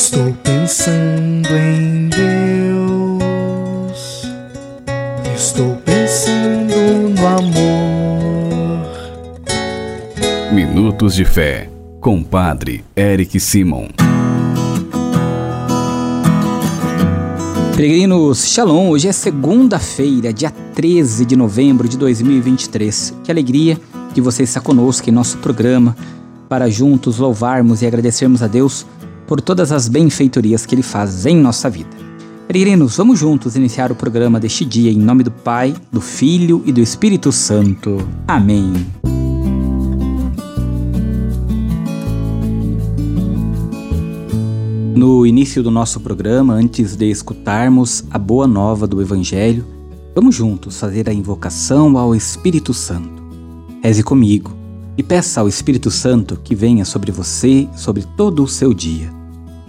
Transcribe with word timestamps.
Estou 0.00 0.32
pensando 0.44 1.48
em 1.56 2.08
Deus. 2.08 2.22
Estou 5.34 5.74
pensando 5.84 6.72
no 7.16 7.26
amor. 7.26 8.86
Minutos 10.52 11.16
de 11.16 11.24
Fé, 11.24 11.68
com 12.00 12.22
Padre 12.22 12.84
Eric 12.94 13.40
Simon. 13.40 13.88
Peregrinos, 17.74 18.44
Shalom, 18.46 18.90
hoje 18.90 19.08
é 19.08 19.12
segunda-feira, 19.12 20.32
dia 20.32 20.52
13 20.76 21.24
de 21.24 21.34
novembro 21.34 21.88
de 21.88 21.98
2023. 21.98 23.16
Que 23.24 23.32
alegria 23.32 23.76
que 24.14 24.20
você 24.20 24.44
está 24.44 24.60
conosco 24.60 25.10
em 25.10 25.12
nosso 25.12 25.38
programa 25.38 25.96
para 26.48 26.70
juntos 26.70 27.18
louvarmos 27.18 27.82
e 27.82 27.86
agradecermos 27.86 28.44
a 28.44 28.46
Deus 28.46 28.86
por 29.28 29.42
todas 29.42 29.70
as 29.70 29.88
benfeitorias 29.88 30.64
que 30.64 30.74
Ele 30.74 30.82
faz 30.82 31.26
em 31.26 31.36
nossa 31.36 31.68
vida. 31.68 31.90
Peregrinos, 32.48 32.96
vamos 32.96 33.18
juntos 33.18 33.56
iniciar 33.56 33.92
o 33.92 33.94
programa 33.94 34.40
deste 34.40 34.64
dia 34.64 34.90
em 34.90 34.96
nome 34.96 35.22
do 35.22 35.30
Pai, 35.30 35.76
do 35.92 36.00
Filho 36.00 36.62
e 36.64 36.72
do 36.72 36.80
Espírito 36.80 37.30
Santo. 37.30 37.98
Amém. 38.26 38.72
No 44.96 45.26
início 45.26 45.62
do 45.62 45.70
nosso 45.70 46.00
programa, 46.00 46.54
antes 46.54 46.96
de 46.96 47.10
escutarmos 47.10 48.02
a 48.10 48.18
boa 48.18 48.46
nova 48.46 48.86
do 48.86 49.02
Evangelho, 49.02 49.64
vamos 50.14 50.34
juntos 50.34 50.80
fazer 50.80 51.06
a 51.06 51.12
invocação 51.12 51.98
ao 51.98 52.14
Espírito 52.14 52.72
Santo. 52.72 53.22
Reze 53.82 54.02
comigo 54.02 54.56
e 54.96 55.02
peça 55.02 55.42
ao 55.42 55.48
Espírito 55.48 55.90
Santo 55.90 56.40
que 56.42 56.54
venha 56.54 56.86
sobre 56.86 57.12
você, 57.12 57.68
sobre 57.76 58.04
todo 58.16 58.42
o 58.42 58.48
seu 58.48 58.72
dia. 58.72 59.17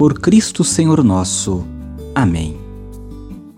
Por 0.00 0.18
Cristo 0.18 0.64
Senhor 0.64 1.04
nosso. 1.04 1.62
Amém. 2.14 2.56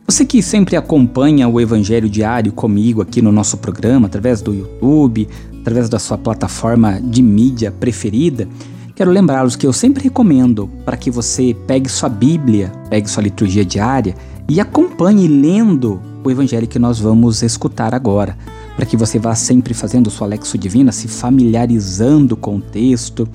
Você 0.05 0.25
que 0.27 0.43
sempre 0.43 0.75
acompanha 0.75 1.47
o 1.47 1.61
Evangelho 1.61 2.11
Diário 2.11 2.53
comigo 2.53 3.01
aqui 3.01 3.23
no 3.23 3.31
nosso 3.31 3.59
programa, 3.59 4.09
através 4.09 4.43
do 4.43 4.53
YouTube, 4.53 5.29
através 5.61 5.89
da 5.89 6.01
sua 6.01 6.19
plataforma 6.19 7.01
de 7.01 7.23
mídia 7.23 7.71
preferida, 7.71 8.49
Quero 8.97 9.13
lembrá-los 9.13 9.55
que 9.55 9.67
eu 9.67 9.73
sempre 9.73 10.03
recomendo 10.03 10.69
para 10.85 10.97
que 10.97 11.13
você 11.13 11.57
pegue 11.67 11.89
sua 11.89 12.09
Bíblia, 12.09 12.73
pegue 12.91 13.09
sua 13.09 13.23
liturgia 13.23 13.65
diária 13.65 14.15
e 14.49 14.61
acompanhe 14.61 15.29
lendo 15.29 16.01
o 16.23 16.31
evangelho 16.31 16.67
que 16.67 16.79
nós 16.79 16.99
vamos 16.99 17.43
escutar 17.43 17.95
agora, 17.95 18.37
para 18.77 18.85
que 18.85 18.97
você 18.97 19.19
vá 19.19 19.35
sempre 19.35 19.75
fazendo 19.75 20.11
sua 20.11 20.27
lexo 20.27 20.59
divina, 20.59 20.93
se 20.93 21.09
familiarizando 21.09 22.37
com 22.37 22.57
o 22.57 22.61
texto, 22.61 23.27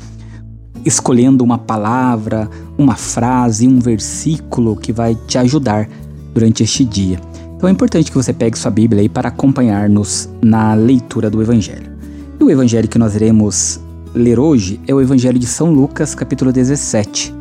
escolhendo 0.88 1.44
uma 1.44 1.58
palavra, 1.58 2.50
uma 2.78 2.96
frase, 2.96 3.68
um 3.68 3.80
versículo 3.80 4.76
que 4.76 4.92
vai 4.92 5.16
te 5.28 5.38
ajudar 5.38 5.90
durante 6.34 6.64
este 6.64 6.86
dia. 6.86 7.20
Então 7.56 7.68
é 7.68 7.72
importante 7.72 8.12
que 8.12 8.18
você 8.18 8.32
pegue 8.32 8.58
sua 8.58 8.72
Bíblia 8.72 9.02
aí 9.02 9.10
para 9.10 9.30
acompanhar-nos 9.30 10.30
na 10.42 10.74
leitura 10.74 11.30
do 11.30 11.42
evangelho. 11.42 11.92
E 12.40 12.44
o 12.44 12.52
evangelho 12.52 12.88
que 12.88 13.00
nós 13.00 13.16
iremos 13.16 13.80
ler 14.14 14.40
hoje 14.40 14.80
é 14.88 14.94
o 14.94 15.02
Evangelho 15.02 15.38
de 15.38 15.46
São 15.46 15.72
Lucas, 15.72 16.16
capítulo 16.16 16.52
17, 16.52 17.34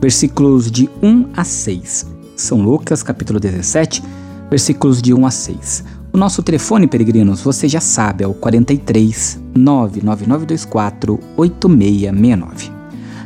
versículos 0.00 0.70
de 0.70 0.88
1 1.02 1.28
a 1.36 1.44
6. 1.44 2.06
São 2.36 2.60
Lucas, 2.60 3.02
capítulo 3.02 3.38
17, 3.38 4.02
versículos 4.50 5.00
de 5.00 5.14
1 5.14 5.26
a 5.26 5.30
6. 5.30 5.84
O 6.12 6.16
nosso 6.16 6.42
telefone, 6.42 6.86
peregrinos, 6.86 7.40
você 7.40 7.68
já 7.68 7.80
sabe, 7.80 8.22
é 8.24 8.26
o 8.26 8.34
43 8.34 9.40
99924 9.54 11.20
8669. 11.36 12.83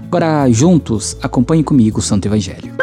Agora, 0.08 0.50
juntos, 0.50 1.18
acompanhe 1.22 1.62
comigo 1.62 1.98
o 1.98 2.02
Santo 2.02 2.26
Evangelho. 2.26 2.74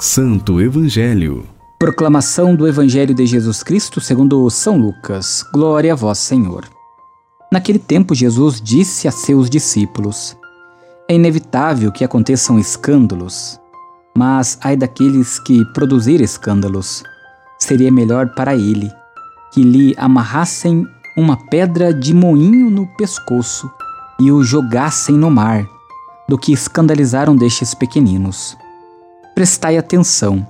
Santo 0.00 0.60
Evangelho 0.60 1.46
Proclamação 1.78 2.56
do 2.56 2.66
Evangelho 2.66 3.14
de 3.14 3.24
Jesus 3.24 3.62
Cristo 3.62 4.00
segundo 4.00 4.50
São 4.50 4.76
Lucas. 4.76 5.44
Glória 5.54 5.92
a 5.92 5.94
vós, 5.94 6.18
Senhor. 6.18 6.64
Naquele 7.52 7.78
tempo, 7.78 8.16
Jesus 8.16 8.60
disse 8.60 9.06
a 9.06 9.12
seus 9.12 9.48
discípulos: 9.48 10.36
É 11.08 11.14
inevitável 11.14 11.92
que 11.92 12.02
aconteçam 12.02 12.58
escândalos, 12.58 13.60
mas 14.12 14.58
ai 14.60 14.76
daqueles 14.76 15.38
que 15.38 15.64
produzir 15.66 16.20
escândalos. 16.20 17.04
Seria 17.60 17.92
melhor 17.92 18.34
para 18.34 18.56
ele 18.56 18.90
que 19.54 19.62
lhe 19.62 19.94
amarrassem 19.96 20.84
uma 21.16 21.36
pedra 21.36 21.92
de 21.92 22.14
moinho 22.14 22.70
no 22.70 22.86
pescoço 22.86 23.70
e 24.18 24.30
o 24.30 24.42
jogassem 24.42 25.16
no 25.16 25.30
mar, 25.30 25.68
do 26.28 26.38
que 26.38 26.52
escandalizaram 26.52 27.36
destes 27.36 27.74
pequeninos. 27.74 28.56
Prestai 29.34 29.76
atenção 29.76 30.46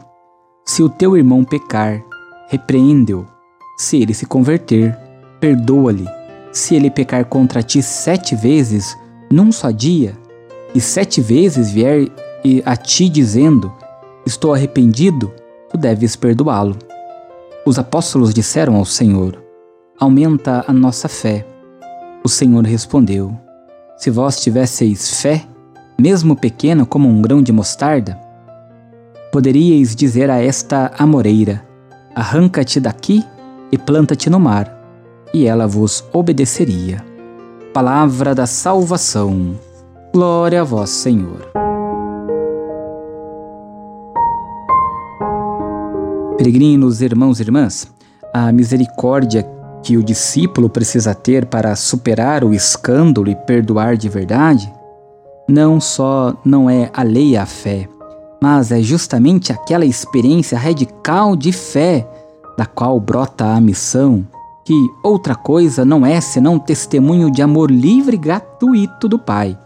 se 0.65 0.83
o 0.83 0.89
teu 0.89 1.17
irmão 1.17 1.45
pecar, 1.45 2.03
repreende-o. 2.49 3.27
Se 3.77 3.97
ele 3.97 4.15
se 4.15 4.27
converter, 4.27 4.97
perdoa-lhe. 5.41 6.07
Se 6.53 6.77
ele 6.77 6.91
pecar 6.91 7.25
contra 7.25 7.63
ti 7.63 7.83
sete 7.83 8.37
vezes 8.37 8.97
num 9.31 9.51
só 9.51 9.71
dia, 9.71 10.17
e 10.75 10.81
sete 10.81 11.21
vezes 11.21 11.71
vier 11.73 12.09
a 12.65 12.77
ti 12.77 13.09
dizendo: 13.09 13.73
Estou 14.25 14.55
arrependido, 14.55 15.33
tu 15.71 15.77
deves 15.77 16.15
perdoá-lo. 16.15 16.77
Os 17.67 17.79
apóstolos 17.79 18.33
disseram 18.33 18.77
ao 18.77 18.85
Senhor: 18.85 19.43
Aumenta 20.03 20.65
a 20.67 20.73
nossa 20.73 21.09
fé. 21.09 21.47
O 22.25 22.29
Senhor 22.29 22.65
respondeu: 22.65 23.39
Se 23.97 24.11
vós 24.11 24.41
tivesseis 24.43 25.21
fé, 25.23 25.45
mesmo 25.97 26.35
pequena 26.35 26.85
como 26.85 27.09
um 27.09 27.23
grão 27.23 27.41
de 27.41 27.53
mostarda, 27.53 28.19
Poderíeis 29.31 29.95
dizer 29.95 30.29
a 30.29 30.43
esta 30.43 30.91
amoreira: 30.99 31.65
Arranca-te 32.17 32.81
daqui 32.81 33.25
e 33.71 33.79
planta-te 33.79 34.29
no 34.29 34.41
mar, 34.41 34.77
e 35.33 35.47
ela 35.47 35.69
vos 35.69 36.05
obedeceria. 36.13 37.05
Palavra 37.73 38.35
da 38.35 38.45
salvação. 38.45 39.55
Glória 40.13 40.63
a 40.63 40.65
vós, 40.65 40.91
Senhor. 40.91 41.49
Peregrinos, 46.37 47.01
irmãos 47.01 47.39
e 47.39 47.45
irmãs, 47.45 47.87
a 48.35 48.51
misericórdia 48.51 49.62
que 49.83 49.97
o 49.97 50.03
discípulo 50.03 50.69
precisa 50.69 51.15
ter 51.15 51.47
para 51.47 51.75
superar 51.75 52.45
o 52.45 52.55
escândalo 52.55 53.29
e 53.29 53.35
perdoar 53.35 53.97
de 53.97 54.09
verdade, 54.09 54.73
não 55.49 55.81
só 55.81 56.35
não 56.45 56.71
é 56.71 56.91
alheia 56.95 57.43
à 57.43 57.47
fé, 57.47 57.89
mas 58.41 58.73
é 58.73 58.81
justamente 58.81 59.53
aquela 59.53 59.85
experiência 59.85 60.59
radical 60.59 61.37
de 61.37 61.53
fé 61.53 62.09
da 62.57 62.67
qual 62.67 62.99
brota 63.01 63.47
a 63.47 63.61
missão, 63.61 64.27
que 64.65 64.75
outra 65.03 65.35
coisa 65.35 65.85
não 65.85 66.07
é 66.07 66.21
senão 66.21 66.59
testemunho 66.59 67.31
de 67.31 67.43
amor 67.43 67.71
livre 67.71 68.17
e 68.17 68.19
gratuito 68.19 69.09
do 69.09 69.19
Pai. 69.19 69.59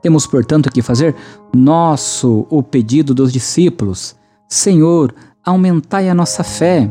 Temos, 0.00 0.26
portanto, 0.26 0.70
que 0.70 0.82
fazer 0.82 1.14
nosso 1.54 2.46
o 2.50 2.62
pedido 2.62 3.14
dos 3.14 3.32
discípulos: 3.32 4.16
Senhor, 4.48 5.14
aumentai 5.44 6.08
a 6.08 6.14
nossa 6.14 6.42
fé. 6.42 6.90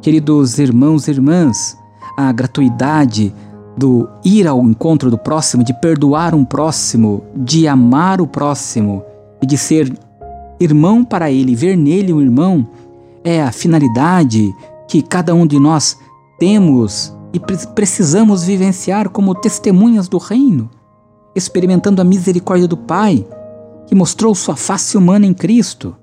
Queridos 0.00 0.58
irmãos 0.58 1.08
e 1.08 1.10
irmãs, 1.10 1.76
a 2.16 2.30
gratuidade 2.32 3.34
do 3.76 4.08
ir 4.24 4.46
ao 4.46 4.62
encontro 4.62 5.10
do 5.10 5.18
próximo, 5.18 5.62
de 5.62 5.78
perdoar 5.80 6.34
um 6.34 6.44
próximo, 6.44 7.24
de 7.34 7.68
amar 7.68 8.20
o 8.20 8.26
próximo 8.26 9.02
e 9.42 9.46
de 9.46 9.58
ser 9.58 9.92
irmão 10.58 11.04
para 11.04 11.30
ele, 11.30 11.54
ver 11.54 11.76
nele 11.76 12.12
um 12.12 12.20
irmão, 12.20 12.66
é 13.22 13.42
a 13.42 13.52
finalidade 13.52 14.54
que 14.88 15.02
cada 15.02 15.34
um 15.34 15.46
de 15.46 15.58
nós 15.58 15.98
temos 16.38 17.14
e 17.32 17.40
precisamos 17.74 18.44
vivenciar 18.44 19.10
como 19.10 19.34
testemunhas 19.34 20.08
do 20.08 20.16
reino, 20.16 20.70
experimentando 21.34 22.00
a 22.00 22.04
misericórdia 22.04 22.68
do 22.68 22.76
Pai, 22.76 23.26
que 23.86 23.94
mostrou 23.94 24.34
sua 24.34 24.56
face 24.56 24.96
humana 24.96 25.26
em 25.26 25.34
Cristo. 25.34 25.94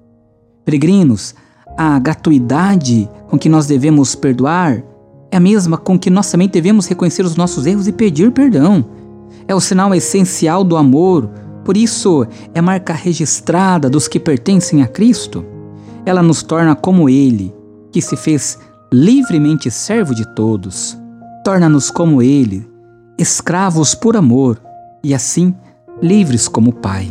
Peregrinos, 0.63 1.33
a 1.77 1.99
gratuidade 1.99 3.09
com 3.29 3.37
que 3.37 3.49
nós 3.49 3.65
devemos 3.65 4.15
perdoar 4.15 4.83
é 5.31 5.37
a 5.37 5.39
mesma 5.39 5.77
com 5.77 5.97
que 5.97 6.09
nós 6.09 6.29
também 6.29 6.47
devemos 6.47 6.85
reconhecer 6.85 7.25
os 7.25 7.35
nossos 7.35 7.65
erros 7.65 7.87
e 7.87 7.91
pedir 7.91 8.31
perdão. 8.31 8.85
é 9.47 9.53
o 9.55 9.59
sinal 9.59 9.93
essencial 9.93 10.63
do 10.63 10.77
amor, 10.77 11.29
por 11.65 11.75
isso 11.75 12.25
é 12.53 12.61
marca 12.61 12.93
registrada 12.93 13.89
dos 13.89 14.07
que 14.07 14.19
pertencem 14.19 14.81
a 14.81 14.87
Cristo. 14.87 15.43
Ela 16.05 16.21
nos 16.21 16.43
torna 16.43 16.75
como 16.75 17.09
Ele, 17.09 17.53
que 17.91 18.01
se 18.01 18.15
fez 18.15 18.59
livremente 18.91 19.71
servo 19.71 20.13
de 20.13 20.25
todos. 20.35 20.97
Torna-nos 21.43 21.89
como 21.89 22.21
Ele, 22.21 22.67
escravos 23.17 23.95
por 23.95 24.15
amor 24.15 24.61
e 25.03 25.13
assim 25.13 25.53
livres 26.01 26.47
como 26.47 26.73
Pai. 26.73 27.07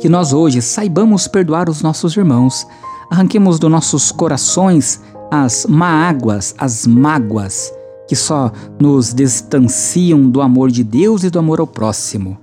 Que 0.00 0.08
nós 0.08 0.32
hoje 0.32 0.62
saibamos 0.62 1.28
perdoar 1.28 1.68
os 1.68 1.82
nossos 1.82 2.16
irmãos, 2.16 2.66
arranquemos 3.10 3.58
dos 3.58 3.70
nossos 3.70 4.12
corações 4.12 5.00
as 5.30 5.66
mágoas, 5.66 6.54
as 6.58 6.86
mágoas 6.86 7.72
que 8.08 8.16
só 8.16 8.50
nos 8.80 9.12
distanciam 9.12 10.28
do 10.28 10.40
amor 10.40 10.70
de 10.70 10.82
Deus 10.82 11.24
e 11.24 11.30
do 11.30 11.38
amor 11.38 11.60
ao 11.60 11.66
próximo. 11.66 12.38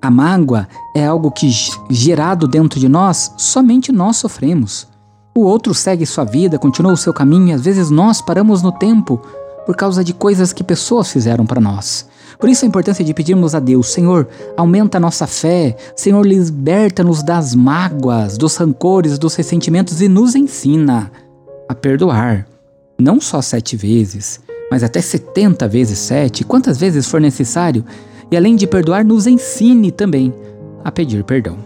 A 0.00 0.10
mágoa 0.10 0.66
é 0.96 1.06
algo 1.06 1.30
que, 1.30 1.50
gerado 1.90 2.48
dentro 2.48 2.80
de 2.80 2.88
nós, 2.88 3.34
somente 3.36 3.92
nós 3.92 4.16
sofremos. 4.16 4.88
O 5.36 5.42
outro 5.42 5.74
segue 5.74 6.06
sua 6.06 6.24
vida, 6.24 6.58
continua 6.58 6.92
o 6.92 6.96
seu 6.96 7.12
caminho 7.12 7.48
e 7.48 7.52
às 7.52 7.62
vezes 7.62 7.90
nós 7.90 8.22
paramos 8.22 8.62
no 8.62 8.72
tempo 8.72 9.20
por 9.66 9.76
causa 9.76 10.02
de 10.02 10.14
coisas 10.14 10.52
que 10.54 10.64
pessoas 10.64 11.10
fizeram 11.10 11.44
para 11.44 11.60
nós. 11.60 12.08
Por 12.40 12.48
isso 12.48 12.64
a 12.64 12.68
importância 12.68 13.04
de 13.04 13.12
pedirmos 13.12 13.54
a 13.54 13.60
Deus, 13.60 13.92
Senhor, 13.92 14.26
aumenta 14.56 14.96
a 14.96 15.00
nossa 15.00 15.26
fé, 15.26 15.76
Senhor, 15.94 16.26
liberta-nos 16.26 17.22
das 17.22 17.54
mágoas, 17.54 18.38
dos 18.38 18.56
rancores, 18.56 19.18
dos 19.18 19.34
ressentimentos 19.34 20.00
e 20.00 20.08
nos 20.08 20.34
ensina 20.34 21.12
a 21.68 21.74
perdoar. 21.74 22.46
Não 22.98 23.20
só 23.20 23.42
sete 23.42 23.76
vezes, 23.76 24.40
mas 24.70 24.82
até 24.82 25.02
setenta 25.02 25.68
vezes 25.68 25.98
sete, 25.98 26.42
quantas 26.42 26.78
vezes 26.78 27.06
for 27.06 27.20
necessário, 27.20 27.84
e 28.30 28.36
além 28.36 28.56
de 28.56 28.66
perdoar, 28.66 29.04
nos 29.04 29.26
ensine 29.26 29.90
também 29.90 30.32
a 30.82 30.90
pedir 30.90 31.22
perdão. 31.24 31.58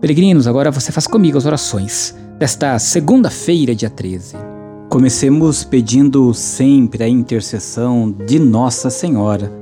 Peregrinos, 0.00 0.46
agora 0.46 0.70
você 0.70 0.92
faz 0.92 1.06
comigo 1.06 1.36
as 1.36 1.46
orações 1.46 2.14
desta 2.38 2.78
segunda-feira, 2.78 3.74
dia 3.74 3.90
13. 3.90 4.36
Comecemos 4.88 5.64
pedindo 5.64 6.34
sempre 6.34 7.02
a 7.02 7.08
intercessão 7.08 8.10
de 8.10 8.38
Nossa 8.38 8.90
Senhora, 8.90 9.61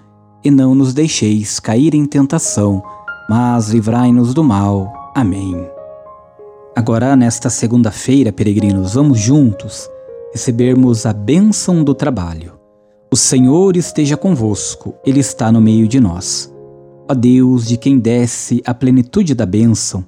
E 0.43 0.49
não 0.49 0.73
nos 0.73 0.93
deixeis 0.93 1.59
cair 1.59 1.93
em 1.93 2.05
tentação, 2.05 2.81
mas 3.29 3.69
livrai-nos 3.69 4.33
do 4.33 4.43
mal. 4.43 5.11
Amém. 5.15 5.55
Agora, 6.75 7.15
nesta 7.15 7.49
segunda-feira, 7.49 8.31
peregrinos, 8.31 8.93
vamos 8.93 9.19
juntos 9.19 9.89
recebermos 10.31 11.05
a 11.05 11.13
bênção 11.13 11.83
do 11.83 11.93
trabalho. 11.93 12.53
O 13.11 13.17
Senhor 13.17 13.75
esteja 13.75 14.15
convosco, 14.15 14.95
Ele 15.05 15.19
está 15.19 15.51
no 15.51 15.59
meio 15.59 15.87
de 15.87 15.99
nós. 15.99 16.51
Ó 17.09 17.13
Deus, 17.13 17.67
de 17.67 17.75
quem 17.75 17.99
desce 17.99 18.61
a 18.65 18.73
plenitude 18.73 19.35
da 19.35 19.45
bênção, 19.45 20.05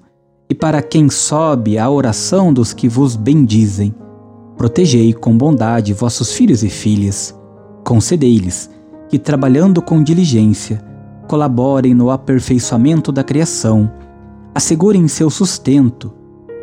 e 0.50 0.56
para 0.56 0.82
quem 0.82 1.10
sobe 1.10 1.78
a 1.78 1.90
oração 1.90 2.54
dos 2.54 2.72
que 2.72 2.88
vos 2.88 3.16
bendizem, 3.16 3.94
protegei 4.56 5.14
com 5.14 5.38
bondade 5.38 5.94
vossos 5.94 6.32
filhos 6.32 6.64
e 6.64 6.70
filhas, 6.70 7.38
concedei-lhes 7.84 8.70
que, 9.14 9.20
trabalhando 9.20 9.80
com 9.80 10.02
diligência, 10.02 10.84
colaborem 11.28 11.94
no 11.94 12.10
aperfeiçoamento 12.10 13.12
da 13.12 13.24
criação, 13.24 13.92
assegurem 14.56 15.08
seu 15.08 15.30
sustento 15.30 16.12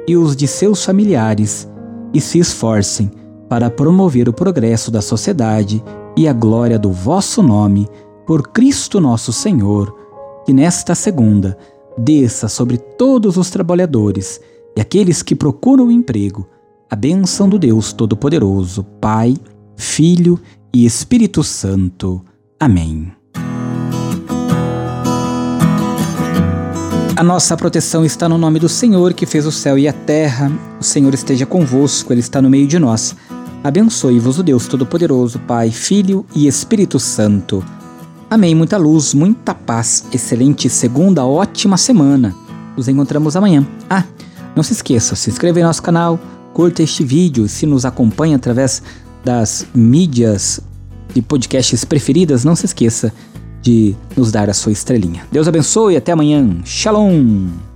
e 0.08 0.17
os 0.17 0.35
de 0.35 0.49
seus 0.49 0.85
familiares 0.85 1.69
e 2.12 2.20
se 2.20 2.41
esforcem 2.41 3.08
para 3.49 3.70
promover 3.70 4.29
o 4.29 4.32
progresso 4.32 4.91
da 4.91 5.00
sociedade 5.00 5.81
e 6.17 6.26
a 6.26 6.32
glória 6.32 6.76
do 6.76 6.91
vosso 6.91 7.41
nome, 7.41 7.87
por 8.26 8.49
Cristo 8.49 9.00
nosso 9.00 9.32
Senhor, 9.32 9.97
que 10.44 10.52
nesta 10.52 10.97
segunda 10.97 11.56
desça 11.97 12.49
sobre 12.49 12.79
todos 12.79 13.37
os 13.37 13.49
trabalhadores 13.49 14.41
e 14.76 14.81
aqueles 14.81 15.23
que 15.23 15.37
procuram 15.37 15.87
o 15.87 15.93
emprego 15.93 16.49
a 16.91 16.97
bênção 16.97 17.49
do 17.49 17.61
Deus 17.61 17.93
Todo-Poderoso, 17.93 18.82
Pai, 19.00 19.37
Filho 19.76 20.37
e 20.75 20.85
Espírito 20.85 21.44
Santo. 21.44 22.25
Amém. 22.62 23.11
A 27.17 27.23
nossa 27.23 27.57
proteção 27.57 28.05
está 28.05 28.29
no 28.29 28.37
nome 28.37 28.59
do 28.59 28.69
Senhor 28.69 29.15
que 29.15 29.25
fez 29.25 29.47
o 29.47 29.53
céu 29.53 29.79
e 29.79 29.89
a 29.89 29.95
terra. 29.95 30.53
O 30.79 30.85
Senhor 30.85 31.15
esteja 31.15 31.47
convosco, 31.47 32.12
Ele 32.12 32.21
está 32.21 32.43
no 32.43 32.51
meio 32.51 32.67
de 32.67 32.79
nós. 32.79 33.17
Abençoe-vos 33.65 34.39
o 34.39 34.43
Deus 34.43 34.67
Todo-Poderoso, 34.67 35.39
Pai, 35.39 35.71
Filho 35.71 36.27
e 36.35 36.47
Espírito 36.47 37.01
Santo. 37.01 37.65
Amém. 38.29 38.55
Muita 38.55 38.77
luz, 38.77 39.15
muita 39.15 39.55
paz. 39.55 40.05
Excelente 40.12 40.69
segunda, 40.69 41.25
ótima 41.25 41.79
semana. 41.79 42.35
Nos 42.77 42.89
encontramos 42.89 43.37
amanhã. 43.37 43.67
Ah, 43.88 44.05
não 44.55 44.62
se 44.62 44.75
esqueça, 44.75 45.17
se 45.17 45.31
inscreva 45.31 45.61
em 45.61 45.64
nosso 45.64 45.83
canal, 45.83 46.21
curta 46.52 46.83
este 46.83 47.05
vídeo 47.05 47.49
se 47.49 47.64
nos 47.64 47.87
acompanha 47.87 48.37
através 48.37 48.83
das 49.25 49.67
mídias 49.75 50.61
de 51.14 51.23
podcasts 51.23 51.85
preferidas, 51.85 52.45
não 52.45 52.57
se 52.57 52.67
esqueça 52.67 53.12
de 53.62 53.95
nos 54.17 54.33
dar 54.33 54.49
a 54.49 54.55
sua 54.55 54.73
estrelinha. 54.73 55.23
Deus 55.31 55.47
abençoe 55.47 55.95
e 55.95 55.97
até 55.97 56.12
amanhã. 56.12 56.61
Shalom! 56.64 57.70